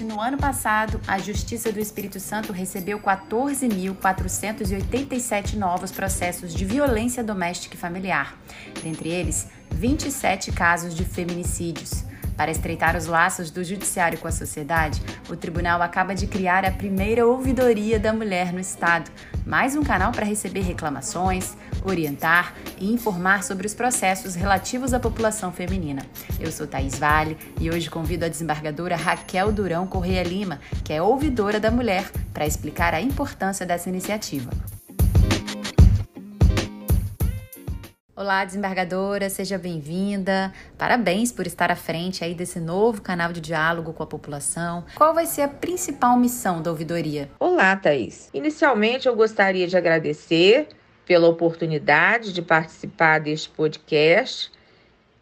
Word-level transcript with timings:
No 0.00 0.18
ano 0.18 0.38
passado, 0.38 0.98
a 1.06 1.18
Justiça 1.18 1.70
do 1.70 1.78
Espírito 1.78 2.18
Santo 2.18 2.54
recebeu 2.54 2.98
14.487 3.00 5.56
novos 5.56 5.92
processos 5.92 6.54
de 6.54 6.64
violência 6.64 7.22
doméstica 7.22 7.74
e 7.74 7.78
familiar, 7.78 8.34
dentre 8.82 9.10
eles 9.10 9.46
27 9.70 10.52
casos 10.52 10.94
de 10.94 11.04
feminicídios. 11.04 12.08
Para 12.40 12.50
estreitar 12.50 12.96
os 12.96 13.04
laços 13.04 13.50
do 13.50 13.62
judiciário 13.62 14.18
com 14.18 14.26
a 14.26 14.32
sociedade, 14.32 15.02
o 15.28 15.36
tribunal 15.36 15.82
acaba 15.82 16.14
de 16.14 16.26
criar 16.26 16.64
a 16.64 16.70
primeira 16.70 17.26
ouvidoria 17.26 18.00
da 18.00 18.14
mulher 18.14 18.50
no 18.50 18.58
estado, 18.58 19.10
mais 19.44 19.76
um 19.76 19.82
canal 19.82 20.10
para 20.10 20.24
receber 20.24 20.62
reclamações, 20.62 21.54
orientar 21.84 22.54
e 22.78 22.90
informar 22.90 23.44
sobre 23.44 23.66
os 23.66 23.74
processos 23.74 24.34
relativos 24.34 24.94
à 24.94 24.98
população 24.98 25.52
feminina. 25.52 26.00
Eu 26.40 26.50
sou 26.50 26.66
Thaís 26.66 26.98
Vale 26.98 27.36
e 27.60 27.68
hoje 27.68 27.90
convido 27.90 28.24
a 28.24 28.28
desembargadora 28.28 28.96
Raquel 28.96 29.52
Durão 29.52 29.86
Correia 29.86 30.22
Lima, 30.22 30.60
que 30.82 30.94
é 30.94 31.02
ouvidora 31.02 31.60
da 31.60 31.70
mulher, 31.70 32.10
para 32.32 32.46
explicar 32.46 32.94
a 32.94 33.02
importância 33.02 33.66
dessa 33.66 33.90
iniciativa. 33.90 34.50
Olá, 38.20 38.44
desembargadora, 38.44 39.30
seja 39.30 39.56
bem-vinda. 39.56 40.52
Parabéns 40.76 41.32
por 41.32 41.46
estar 41.46 41.72
à 41.72 41.74
frente 41.74 42.22
aí 42.22 42.34
desse 42.34 42.60
novo 42.60 43.00
canal 43.00 43.32
de 43.32 43.40
diálogo 43.40 43.94
com 43.94 44.02
a 44.02 44.06
população. 44.06 44.84
Qual 44.94 45.14
vai 45.14 45.24
ser 45.24 45.40
a 45.40 45.48
principal 45.48 46.18
missão 46.18 46.60
da 46.60 46.70
ouvidoria? 46.70 47.30
Olá, 47.40 47.74
Thaís. 47.74 48.28
Inicialmente, 48.34 49.08
eu 49.08 49.16
gostaria 49.16 49.66
de 49.66 49.74
agradecer 49.74 50.68
pela 51.06 51.28
oportunidade 51.28 52.34
de 52.34 52.42
participar 52.42 53.20
deste 53.20 53.48
podcast. 53.48 54.52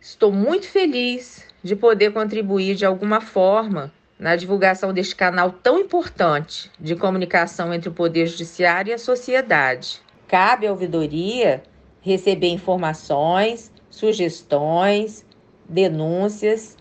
Estou 0.00 0.32
muito 0.32 0.66
feliz 0.66 1.46
de 1.62 1.76
poder 1.76 2.12
contribuir 2.12 2.74
de 2.74 2.84
alguma 2.84 3.20
forma 3.20 3.92
na 4.18 4.34
divulgação 4.34 4.92
deste 4.92 5.14
canal 5.14 5.52
tão 5.52 5.78
importante 5.78 6.68
de 6.80 6.96
comunicação 6.96 7.72
entre 7.72 7.90
o 7.90 7.92
Poder 7.92 8.26
Judiciário 8.26 8.90
e 8.90 8.94
a 8.94 8.98
sociedade. 8.98 10.00
Cabe 10.26 10.66
à 10.66 10.72
ouvidoria 10.72 11.62
receber 12.00 12.48
informações, 12.48 13.70
sugestões, 13.90 15.24
denúncias 15.68 16.76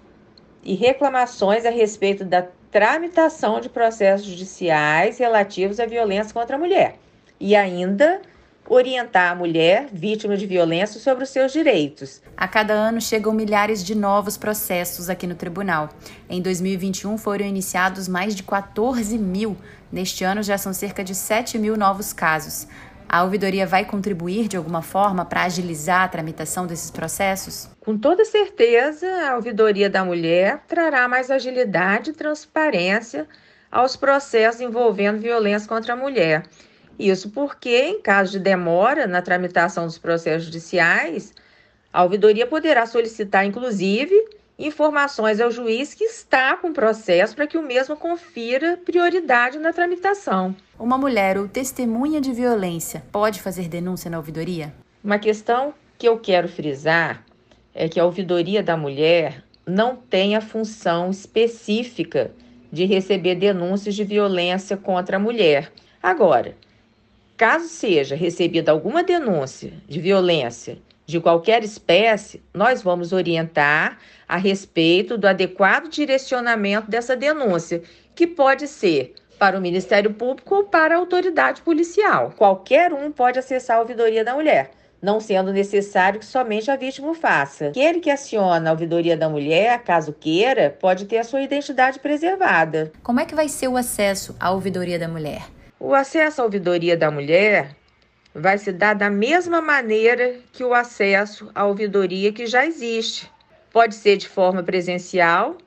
e 0.63 0.73
reclamações 0.75 1.65
a 1.65 1.69
respeito 1.69 2.23
da 2.23 2.47
tramitação 2.71 3.59
de 3.59 3.69
processos 3.69 4.27
judiciais 4.27 5.17
relativos 5.17 5.79
à 5.79 5.85
violência 5.85 6.33
contra 6.33 6.55
a 6.55 6.59
mulher 6.59 6.99
e 7.39 7.55
ainda 7.55 8.21
orientar 8.69 9.31
a 9.31 9.35
mulher 9.35 9.87
vítima 9.91 10.35
de 10.35 10.45
violência 10.45 10.99
sobre 10.99 11.23
os 11.23 11.29
seus 11.29 11.53
direitos. 11.53 12.21
A 12.35 12.47
cada 12.47 12.73
ano 12.73 12.99
chegam 12.99 13.33
milhares 13.33 13.83
de 13.83 13.95
novos 13.95 14.37
processos 14.37 15.09
aqui 15.09 15.25
no 15.25 15.35
tribunal. 15.35 15.89
Em 16.29 16.41
2021 16.41 17.17
foram 17.17 17.45
iniciados 17.45 18.07
mais 18.07 18.35
de 18.35 18.43
14 18.43 19.17
mil. 19.17 19.55
Neste 19.91 20.23
ano 20.23 20.43
já 20.43 20.57
são 20.57 20.73
cerca 20.73 21.03
de 21.03 21.15
7 21.15 21.57
mil 21.57 21.77
novos 21.77 22.11
casos. 22.11 22.67
A 23.09 23.23
ouvidoria 23.23 23.65
vai 23.65 23.85
contribuir 23.85 24.49
de 24.49 24.57
alguma 24.57 24.81
forma 24.81 25.23
para 25.23 25.43
agilizar 25.43 26.01
a 26.01 26.07
tramitação 26.09 26.67
desses 26.67 26.91
processos? 26.91 27.69
Com 27.79 27.97
toda 27.97 28.25
certeza, 28.25 29.07
a 29.29 29.35
ouvidoria 29.35 29.89
da 29.89 30.03
mulher 30.03 30.61
trará 30.67 31.07
mais 31.07 31.31
agilidade 31.31 32.09
e 32.09 32.13
transparência 32.13 33.25
aos 33.71 33.95
processos 33.95 34.59
envolvendo 34.59 35.21
violência 35.21 35.69
contra 35.69 35.93
a 35.93 35.95
mulher. 35.95 36.43
Isso 36.99 37.29
porque, 37.29 37.77
em 37.77 38.01
caso 38.01 38.33
de 38.33 38.39
demora 38.39 39.07
na 39.07 39.21
tramitação 39.21 39.85
dos 39.85 39.97
processos 39.97 40.45
judiciais, 40.45 41.33
a 41.93 42.03
ouvidoria 42.03 42.45
poderá 42.45 42.85
solicitar, 42.85 43.45
inclusive, 43.45 44.13
informações 44.57 45.39
ao 45.39 45.51
juiz 45.51 45.93
que 45.93 46.03
está 46.03 46.57
com 46.57 46.69
o 46.69 46.73
processo 46.73 47.35
para 47.35 47.45
que 47.45 47.57
o 47.57 47.61
mesmo 47.61 47.95
confira 47.95 48.77
prioridade 48.83 49.59
na 49.59 49.71
tramitação. 49.71 50.55
Uma 50.79 50.97
mulher 50.97 51.37
ou 51.37 51.47
testemunha 51.47 52.19
de 52.19 52.33
violência 52.33 53.03
pode 53.11 53.41
fazer 53.41 53.67
denúncia 53.67 54.09
na 54.09 54.17
ouvidoria? 54.17 54.73
Uma 55.03 55.19
questão 55.19 55.73
que 55.97 56.07
eu 56.07 56.17
quero 56.17 56.47
frisar 56.47 57.23
é 57.73 57.87
que 57.87 57.99
a 57.99 58.05
ouvidoria 58.05 58.63
da 58.63 58.75
mulher 58.75 59.43
não 59.65 59.95
tem 59.95 60.35
a 60.35 60.41
função 60.41 61.11
específica 61.11 62.31
de 62.71 62.85
receber 62.85 63.35
denúncias 63.35 63.95
de 63.95 64.03
violência 64.03 64.75
contra 64.75 65.17
a 65.17 65.19
mulher. 65.19 65.71
Agora, 66.01 66.55
caso 67.35 67.67
seja 67.67 68.15
recebida 68.15 68.71
alguma 68.71 69.03
denúncia 69.03 69.73
de 69.87 69.99
violência 69.99 70.79
de 71.07 71.21
qualquer 71.21 71.63
espécie, 71.63 72.43
nós 72.53 72.81
vamos 72.81 73.13
orientar 73.13 73.97
a 74.27 74.35
respeito 74.35 75.17
do 75.17 75.25
adequado 75.25 75.89
direcionamento 75.89 76.91
dessa 76.91 77.15
denúncia, 77.15 77.81
que 78.13 78.27
pode 78.27 78.67
ser 78.67 79.15
para 79.39 79.57
o 79.57 79.61
Ministério 79.61 80.13
Público 80.13 80.55
ou 80.55 80.63
para 80.65 80.95
a 80.95 80.97
autoridade 80.97 81.61
policial. 81.61 82.33
Qualquer 82.35 82.91
um 82.91 83.09
pode 83.09 83.39
acessar 83.39 83.77
a 83.77 83.79
ouvidoria 83.79 84.23
da 84.23 84.35
mulher 84.35 84.71
não 85.01 85.19
sendo 85.19 85.53
necessário 85.53 86.19
que 86.19 86.25
somente 86.25 86.71
a 86.71 86.75
vítima 86.75 87.09
o 87.09 87.13
faça. 87.13 87.67
Aquele 87.67 87.99
que 87.99 88.09
aciona 88.09 88.69
a 88.69 88.73
ouvidoria 88.73 89.15
da 89.15 89.29
mulher, 89.29 89.83
caso 89.83 90.11
queira, 90.11 90.75
pode 90.81 91.05
ter 91.05 91.19
a 91.19 91.23
sua 91.23 91.41
identidade 91.41 91.99
preservada. 91.99 92.91
Como 93.03 93.19
é 93.19 93.25
que 93.25 93.35
vai 93.35 93.47
ser 93.47 93.67
o 93.67 93.77
acesso 93.77 94.35
à 94.39 94.51
ouvidoria 94.51 94.97
da 94.97 95.07
mulher? 95.07 95.43
O 95.79 95.93
acesso 95.93 96.41
à 96.41 96.45
ouvidoria 96.45 96.97
da 96.97 97.11
mulher 97.11 97.75
vai 98.39 98.57
se 98.57 98.71
dar 98.71 98.93
da 98.93 99.09
mesma 99.09 99.59
maneira 99.61 100.35
que 100.53 100.63
o 100.63 100.73
acesso 100.73 101.49
à 101.55 101.65
ouvidoria 101.65 102.31
que 102.31 102.45
já 102.45 102.65
existe. 102.65 103.31
Pode 103.71 103.95
ser 103.95 104.17
de 104.17 104.27
forma 104.29 104.61
presencial, 104.61 105.57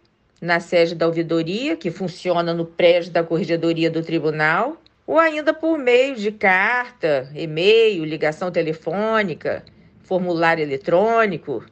na 0.41 0.61
sede 0.61 0.95
da 0.95 1.07
ouvidoria, 1.07 1.77
que 1.77 1.91
funciona 1.91 2.55
no 2.55 2.65
prédio 2.65 3.11
da 3.11 3.25
corregedoria 3.25 3.91
do 3.91 4.03
tribunal, 4.03 4.81
ou 5.07 5.19
ainda 5.19 5.53
por 5.53 5.77
meio 5.77 6.15
de 6.15 6.31
carta, 6.31 7.29
e-mail, 7.35 8.05
ligação 8.05 8.51
telefônica, 8.51 9.65
formulário 10.03 10.63
eletrônico 10.63 11.65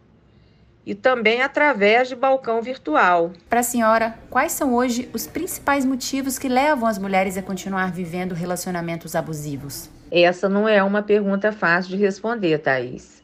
e 0.88 0.94
também 0.94 1.42
através 1.42 2.08
de 2.08 2.16
balcão 2.16 2.62
virtual. 2.62 3.30
Para 3.46 3.60
a 3.60 3.62
senhora, 3.62 4.14
quais 4.30 4.52
são 4.52 4.74
hoje 4.74 5.06
os 5.12 5.26
principais 5.26 5.84
motivos 5.84 6.38
que 6.38 6.48
levam 6.48 6.88
as 6.88 6.98
mulheres 6.98 7.36
a 7.36 7.42
continuar 7.42 7.92
vivendo 7.92 8.32
relacionamentos 8.32 9.14
abusivos? 9.14 9.90
Essa 10.10 10.48
não 10.48 10.66
é 10.66 10.82
uma 10.82 11.02
pergunta 11.02 11.52
fácil 11.52 11.90
de 11.90 12.02
responder, 12.02 12.56
Thaís. 12.60 13.22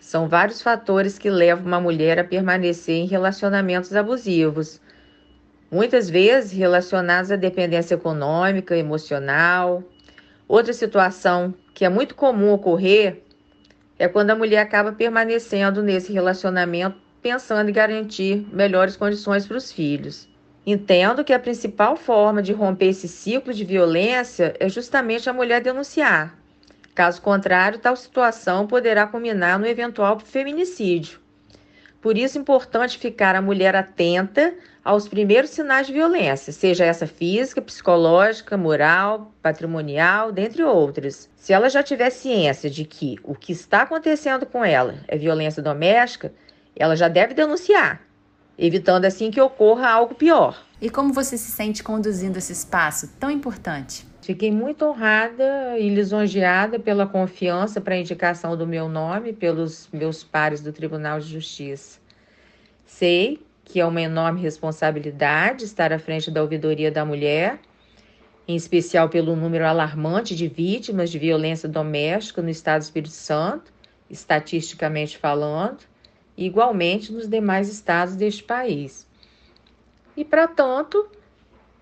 São 0.00 0.30
vários 0.30 0.62
fatores 0.62 1.18
que 1.18 1.28
levam 1.28 1.66
uma 1.66 1.78
mulher 1.78 2.18
a 2.18 2.24
permanecer 2.24 2.94
em 2.94 3.06
relacionamentos 3.06 3.94
abusivos. 3.94 4.80
Muitas 5.70 6.08
vezes 6.08 6.52
relacionados 6.52 7.30
à 7.30 7.36
dependência 7.36 7.96
econômica, 7.96 8.74
emocional. 8.74 9.84
Outra 10.48 10.72
situação 10.72 11.52
que 11.74 11.84
é 11.84 11.90
muito 11.90 12.14
comum 12.14 12.54
ocorrer 12.54 13.23
é 13.98 14.08
quando 14.08 14.30
a 14.30 14.36
mulher 14.36 14.58
acaba 14.58 14.92
permanecendo 14.92 15.82
nesse 15.82 16.12
relacionamento 16.12 17.04
pensando 17.24 17.70
em 17.70 17.72
garantir 17.72 18.46
melhores 18.52 18.96
condições 18.96 19.46
para 19.46 19.56
os 19.56 19.72
filhos. 19.72 20.28
Entendo 20.66 21.24
que 21.24 21.32
a 21.32 21.38
principal 21.38 21.96
forma 21.96 22.42
de 22.42 22.52
romper 22.52 22.88
esse 22.88 23.08
ciclo 23.08 23.54
de 23.54 23.64
violência 23.64 24.54
é 24.60 24.68
justamente 24.68 25.30
a 25.30 25.32
mulher 25.32 25.62
denunciar. 25.62 26.38
Caso 26.94 27.22
contrário, 27.22 27.78
tal 27.78 27.96
situação 27.96 28.66
poderá 28.66 29.06
culminar 29.06 29.58
no 29.58 29.66
eventual 29.66 30.20
feminicídio. 30.20 31.18
Por 31.98 32.18
isso 32.18 32.36
é 32.36 32.40
importante 32.42 32.98
ficar 32.98 33.34
a 33.34 33.40
mulher 33.40 33.74
atenta 33.74 34.54
aos 34.84 35.08
primeiros 35.08 35.50
sinais 35.50 35.86
de 35.86 35.92
violência, 35.92 36.52
seja 36.52 36.84
essa 36.84 37.06
física, 37.06 37.62
psicológica, 37.62 38.56
moral, 38.56 39.32
patrimonial, 39.40 40.30
dentre 40.30 40.62
outras. 40.62 41.30
Se 41.36 41.52
ela 41.52 41.70
já 41.70 41.82
tiver 41.82 42.10
ciência 42.10 42.68
de 42.68 42.84
que 42.84 43.16
o 43.22 43.34
que 43.34 43.52
está 43.52 43.82
acontecendo 43.82 44.44
com 44.44 44.64
ela 44.64 44.96
é 45.08 45.16
violência 45.16 45.62
doméstica, 45.62 46.32
ela 46.76 46.94
já 46.94 47.08
deve 47.08 47.32
denunciar 47.32 48.02
evitando 48.58 49.04
assim 49.04 49.30
que 49.30 49.40
ocorra 49.40 49.88
algo 49.88 50.14
pior. 50.14 50.64
E 50.80 50.90
como 50.90 51.12
você 51.12 51.36
se 51.36 51.50
sente 51.50 51.82
conduzindo 51.82 52.38
esse 52.38 52.52
espaço 52.52 53.12
tão 53.18 53.30
importante? 53.30 54.06
Fiquei 54.22 54.50
muito 54.50 54.84
honrada 54.84 55.78
e 55.78 55.88
lisonjeada 55.88 56.78
pela 56.78 57.06
confiança 57.06 57.80
para 57.80 57.94
a 57.94 57.98
indicação 57.98 58.56
do 58.56 58.66
meu 58.66 58.88
nome 58.88 59.32
pelos 59.32 59.88
meus 59.92 60.24
pares 60.24 60.62
do 60.62 60.72
Tribunal 60.72 61.20
de 61.20 61.26
Justiça. 61.26 61.98
Sei 62.86 63.40
que 63.64 63.80
é 63.80 63.86
uma 63.86 64.02
enorme 64.02 64.40
responsabilidade 64.40 65.64
estar 65.64 65.92
à 65.92 65.98
frente 65.98 66.30
da 66.30 66.42
ouvidoria 66.42 66.90
da 66.90 67.04
mulher, 67.04 67.58
em 68.46 68.54
especial 68.54 69.08
pelo 69.08 69.34
número 69.34 69.66
alarmante 69.66 70.36
de 70.36 70.46
vítimas 70.46 71.10
de 71.10 71.18
violência 71.18 71.68
doméstica 71.68 72.42
no 72.42 72.50
Estado 72.50 72.82
do 72.82 72.84
Espírito 72.84 73.12
Santo, 73.12 73.72
estatisticamente 74.10 75.16
falando 75.16 75.78
igualmente 76.36 77.12
nos 77.12 77.28
demais 77.28 77.68
estados 77.68 78.16
deste 78.16 78.42
país. 78.42 79.06
E, 80.16 80.24
para 80.24 80.46
tanto, 80.46 81.08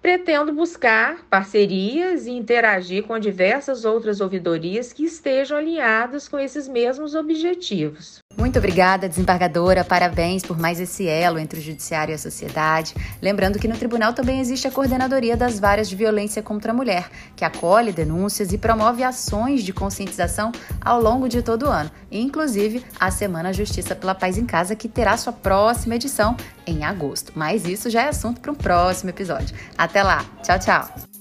pretendo 0.01 0.53
buscar 0.53 1.25
parcerias 1.29 2.27
e 2.27 2.33
interagir 2.33 3.05
com 3.05 3.19
diversas 3.19 3.85
outras 3.85 4.21
ouvidorias 4.21 4.93
que 4.93 5.05
estejam 5.05 5.59
alinhadas 5.59 6.29
com 6.29 6.39
esses 6.39 6.69
mesmos 6.69 7.15
objetivos. 7.15 8.22
Muito 8.37 8.59
obrigada, 8.59 9.09
desembargadora. 9.09 9.85
Parabéns 9.85 10.43
por 10.43 10.59
mais 10.59 10.81
esse 10.81 11.07
elo 11.07 11.39
entre 11.39 11.61
o 11.61 11.63
judiciário 11.63 12.13
e 12.13 12.15
a 12.15 12.19
sociedade. 12.19 12.95
Lembrando 13.21 13.59
que 13.59 13.69
no 13.69 13.77
tribunal 13.77 14.13
também 14.13 14.41
existe 14.41 14.67
a 14.67 14.71
coordenadoria 14.71 15.37
das 15.37 15.61
varas 15.61 15.89
de 15.89 15.97
violência 15.97 16.43
contra 16.43 16.73
a 16.73 16.75
mulher, 16.75 17.11
que 17.37 17.45
acolhe 17.45 17.93
denúncias 17.93 18.53
e 18.53 18.59
promove 18.59 19.05
ações 19.05 19.63
de 19.63 19.73
conscientização 19.73 20.51
ao 20.81 21.01
longo 21.01 21.29
de 21.29 21.43
todo 21.43 21.67
o 21.67 21.71
ano, 21.71 21.91
inclusive 22.11 22.85
a 22.99 23.11
Semana 23.11 23.53
Justiça 23.53 23.95
pela 23.95 24.15
Paz 24.15 24.39
em 24.39 24.47
Casa, 24.47 24.75
que 24.75 24.89
terá 24.89 25.17
sua 25.17 25.33
próxima 25.33 25.95
edição 25.95 26.37
em 26.67 26.85
agosto. 26.85 27.33
Mas 27.35 27.65
isso 27.65 27.91
já 27.91 28.03
é 28.03 28.09
assunto 28.09 28.41
para 28.41 28.53
um 28.53 28.57
próximo 28.57 29.11
episódio. 29.11 29.55
Até 29.77 30.03
lá. 30.03 30.25
Tchau, 30.43 30.59
tchau. 30.59 31.12